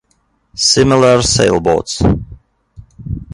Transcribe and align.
Similar 0.71 1.21
sailboats 1.21 2.01